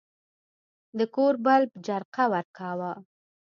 د 0.97 0.99
کور 1.15 1.33
بلب 1.45 1.71
جرقه 1.85 2.25
ورکاوه. 2.33 2.91